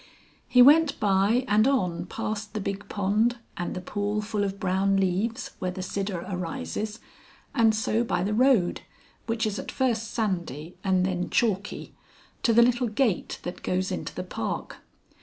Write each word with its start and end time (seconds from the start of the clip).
He 0.47 0.63
went 0.63 0.99
by 0.99 1.45
and 1.47 1.67
on 1.67 2.07
past 2.07 2.55
the 2.55 2.59
big 2.59 2.89
pond 2.89 3.37
and 3.55 3.75
the 3.75 3.81
pool 3.81 4.19
full 4.19 4.43
of 4.43 4.59
brown 4.59 4.97
leaves 4.97 5.51
where 5.59 5.69
the 5.69 5.83
Sidder 5.83 6.25
arises, 6.27 6.99
and 7.53 7.75
so 7.75 8.03
by 8.03 8.23
the 8.23 8.33
road 8.33 8.81
(which 9.27 9.45
is 9.45 9.59
at 9.59 9.71
first 9.71 10.09
sandy 10.09 10.75
and 10.83 11.05
then 11.05 11.29
chalky) 11.29 11.93
to 12.41 12.51
the 12.51 12.63
little 12.63 12.87
gate 12.87 13.37
that 13.43 13.61
goes 13.61 13.91
into 13.91 14.15
the 14.15 14.23
park. 14.23 14.77